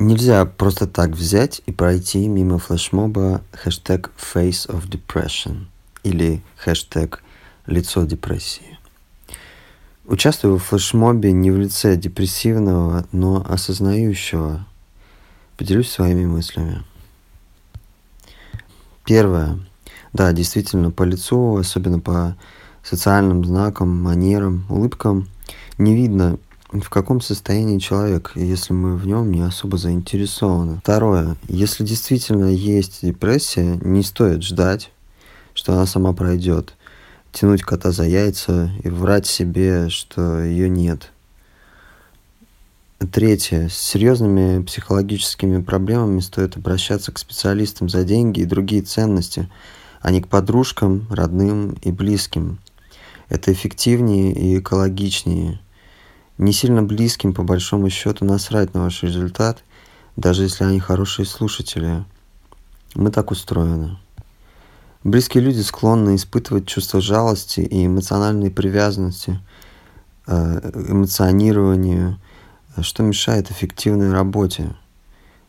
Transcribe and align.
Нельзя 0.00 0.46
просто 0.46 0.86
так 0.86 1.10
взять 1.10 1.60
и 1.66 1.72
пройти 1.72 2.26
мимо 2.26 2.58
флешмоба 2.58 3.42
хэштег 3.52 4.10
Face 4.16 4.66
of 4.66 4.88
Depression 4.88 5.66
или 6.02 6.42
хэштег 6.56 7.22
Лицо 7.66 8.06
депрессии. 8.06 8.78
Участвую 10.06 10.56
в 10.56 10.64
флешмобе 10.64 11.32
не 11.32 11.50
в 11.50 11.58
лице 11.58 11.98
депрессивного, 11.98 13.06
но 13.12 13.44
осознающего. 13.46 14.66
Поделюсь 15.58 15.90
своими 15.90 16.24
мыслями. 16.24 16.82
Первое. 19.04 19.60
Да, 20.14 20.32
действительно, 20.32 20.90
по 20.90 21.02
лицу, 21.02 21.58
особенно 21.58 22.00
по 22.00 22.38
социальным 22.82 23.44
знакам, 23.44 24.02
манерам, 24.02 24.64
улыбкам, 24.70 25.28
не 25.76 25.94
видно, 25.94 26.38
в 26.72 26.88
каком 26.88 27.20
состоянии 27.20 27.78
человек, 27.78 28.32
если 28.36 28.72
мы 28.72 28.96
в 28.96 29.06
нем 29.06 29.32
не 29.32 29.40
особо 29.40 29.76
заинтересованы. 29.76 30.78
Второе. 30.82 31.36
Если 31.48 31.84
действительно 31.84 32.46
есть 32.46 33.00
депрессия, 33.02 33.78
не 33.82 34.02
стоит 34.04 34.44
ждать, 34.44 34.92
что 35.52 35.72
она 35.72 35.86
сама 35.86 36.12
пройдет. 36.12 36.74
Тянуть 37.32 37.62
кота 37.62 37.90
за 37.90 38.04
яйца 38.04 38.70
и 38.84 38.88
врать 38.88 39.26
себе, 39.26 39.88
что 39.88 40.42
ее 40.42 40.68
нет. 40.68 41.10
Третье. 43.12 43.68
С 43.68 43.76
серьезными 43.76 44.62
психологическими 44.62 45.62
проблемами 45.62 46.20
стоит 46.20 46.56
обращаться 46.56 47.10
к 47.10 47.18
специалистам 47.18 47.88
за 47.88 48.04
деньги 48.04 48.40
и 48.40 48.44
другие 48.44 48.82
ценности, 48.82 49.48
а 50.02 50.12
не 50.12 50.20
к 50.20 50.28
подружкам, 50.28 51.06
родным 51.10 51.76
и 51.82 51.90
близким. 51.90 52.58
Это 53.28 53.52
эффективнее 53.52 54.32
и 54.32 54.58
экологичнее– 54.58 55.60
не 56.40 56.54
сильно 56.54 56.82
близким, 56.82 57.34
по 57.34 57.42
большому 57.42 57.90
счету, 57.90 58.24
насрать 58.24 58.72
на 58.72 58.84
ваш 58.84 59.02
результат, 59.02 59.62
даже 60.16 60.44
если 60.44 60.64
они 60.64 60.80
хорошие 60.80 61.26
слушатели. 61.26 62.02
Мы 62.94 63.10
так 63.10 63.30
устроены. 63.30 63.98
Близкие 65.04 65.44
люди 65.44 65.60
склонны 65.60 66.16
испытывать 66.16 66.66
чувство 66.66 67.02
жалости 67.02 67.60
и 67.60 67.86
эмоциональной 67.86 68.50
привязанности, 68.50 69.38
э, 70.26 70.70
эмоционированию, 70.88 72.18
что 72.80 73.02
мешает 73.02 73.50
эффективной 73.50 74.10
работе. 74.10 74.74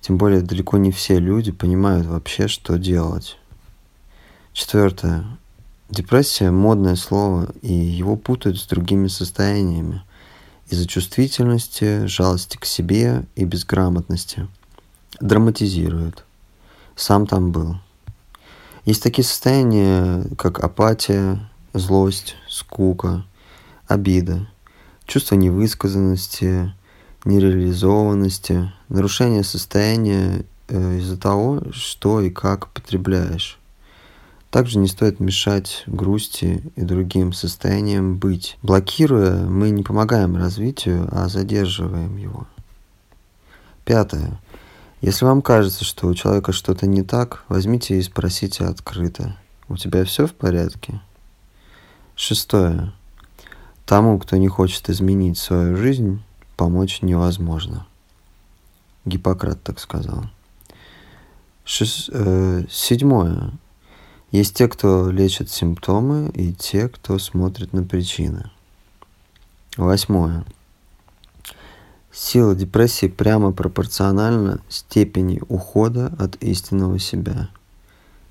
Тем 0.00 0.18
более 0.18 0.40
далеко 0.40 0.78
не 0.78 0.92
все 0.92 1.18
люди 1.18 1.50
понимают 1.50 2.06
вообще, 2.06 2.46
что 2.46 2.78
делать. 2.78 3.38
Четвертое. 4.52 5.24
Депрессия– 5.90 6.50
модное 6.52 6.94
слово, 6.94 7.52
и 7.60 7.72
его 7.72 8.14
путают 8.14 8.60
с 8.60 8.66
другими 8.68 9.08
состояниями– 9.08 10.04
из-за 10.68 10.86
чувствительности, 10.86 12.06
жалости 12.06 12.56
к 12.56 12.64
себе 12.64 13.24
и 13.34 13.44
безграмотности. 13.44 14.48
Драматизирует. 15.20 16.24
Сам 16.96 17.26
там 17.26 17.52
был. 17.52 17.76
Есть 18.84 19.02
такие 19.02 19.24
состояния, 19.24 20.24
как 20.36 20.60
апатия, 20.60 21.48
злость, 21.72 22.36
скука, 22.48 23.24
обида, 23.86 24.48
чувство 25.06 25.34
невысказанности, 25.34 26.72
нереализованности, 27.24 28.72
нарушение 28.88 29.44
состояния 29.44 30.44
э, 30.68 30.98
из-за 30.98 31.18
того, 31.18 31.62
что 31.72 32.20
и 32.20 32.30
как 32.30 32.68
потребляешь. 32.68 33.58
Также 34.56 34.78
не 34.78 34.88
стоит 34.88 35.20
мешать 35.20 35.82
грусти 35.86 36.62
и 36.76 36.80
другим 36.80 37.34
состояниям 37.34 38.16
быть. 38.16 38.56
Блокируя, 38.62 39.44
мы 39.44 39.68
не 39.68 39.82
помогаем 39.82 40.34
развитию, 40.34 41.06
а 41.12 41.28
задерживаем 41.28 42.16
его. 42.16 42.46
Пятое. 43.84 44.40
Если 45.02 45.26
вам 45.26 45.42
кажется, 45.42 45.84
что 45.84 46.06
у 46.06 46.14
человека 46.14 46.52
что-то 46.52 46.86
не 46.86 47.02
так, 47.02 47.44
возьмите 47.48 47.98
и 47.98 48.02
спросите 48.02 48.64
открыто. 48.64 49.36
У 49.68 49.76
тебя 49.76 50.06
все 50.06 50.26
в 50.26 50.32
порядке? 50.32 51.02
Шестое. 52.14 52.94
Тому, 53.84 54.18
кто 54.18 54.38
не 54.38 54.48
хочет 54.48 54.88
изменить 54.88 55.36
свою 55.36 55.76
жизнь, 55.76 56.22
помочь 56.56 57.02
невозможно. 57.02 57.86
Гиппократ 59.04 59.62
так 59.62 59.78
сказал. 59.78 60.24
Шест... 61.66 62.08
Э, 62.10 62.64
седьмое. 62.70 63.52
Есть 64.36 64.52
те, 64.52 64.68
кто 64.68 65.10
лечит 65.10 65.48
симптомы, 65.48 66.30
и 66.34 66.52
те, 66.52 66.90
кто 66.90 67.18
смотрит 67.18 67.72
на 67.72 67.84
причины. 67.84 68.50
Восьмое. 69.78 70.44
Сила 72.12 72.54
депрессии 72.54 73.06
прямо 73.06 73.52
пропорциональна 73.52 74.60
степени 74.68 75.40
ухода 75.48 76.14
от 76.18 76.36
истинного 76.42 76.98
себя, 76.98 77.48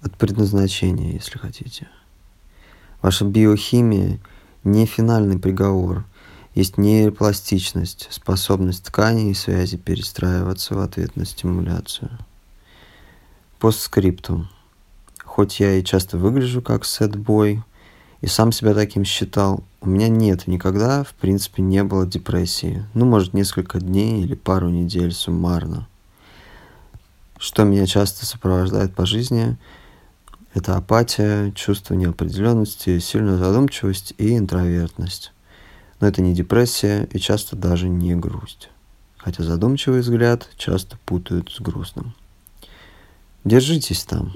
от 0.00 0.16
предназначения, 0.16 1.12
если 1.12 1.38
хотите. 1.38 1.88
Ваша 3.00 3.24
биохимия 3.24 4.18
не 4.64 4.86
финальный 4.86 5.38
приговор, 5.38 6.04
есть 6.56 6.78
нейропластичность, 6.78 8.08
способность 8.10 8.86
тканей 8.86 9.30
и 9.30 9.34
связи 9.34 9.76
перестраиваться 9.76 10.74
в 10.74 10.80
ответ 10.80 11.14
на 11.14 11.24
стимуляцию. 11.24 12.10
Постскриптум. 13.60 14.48
Хоть 15.34 15.60
я 15.60 15.76
и 15.76 15.82
часто 15.82 16.18
выгляжу 16.18 16.60
как 16.60 16.84
сэдбой, 16.84 17.62
и 18.20 18.26
сам 18.26 18.52
себя 18.52 18.74
таким 18.74 19.06
считал, 19.06 19.64
у 19.80 19.88
меня 19.88 20.08
нет, 20.08 20.46
никогда, 20.46 21.04
в 21.04 21.14
принципе, 21.14 21.62
не 21.62 21.82
было 21.84 22.06
депрессии. 22.06 22.84
Ну, 22.92 23.06
может, 23.06 23.32
несколько 23.32 23.80
дней 23.80 24.22
или 24.22 24.34
пару 24.34 24.68
недель 24.68 25.10
суммарно. 25.10 25.88
Что 27.38 27.64
меня 27.64 27.86
часто 27.86 28.26
сопровождает 28.26 28.94
по 28.94 29.06
жизни, 29.06 29.56
это 30.52 30.76
апатия, 30.76 31.50
чувство 31.52 31.94
неопределенности, 31.94 32.98
сильная 32.98 33.38
задумчивость 33.38 34.12
и 34.18 34.36
интровертность. 34.36 35.32
Но 35.98 36.08
это 36.08 36.20
не 36.20 36.34
депрессия 36.34 37.08
и 37.10 37.18
часто 37.18 37.56
даже 37.56 37.88
не 37.88 38.14
грусть. 38.14 38.68
Хотя 39.16 39.44
задумчивый 39.44 40.00
взгляд 40.00 40.50
часто 40.58 40.98
путают 41.06 41.50
с 41.50 41.58
грустным. 41.58 42.12
Держитесь 43.44 44.04
там. 44.04 44.34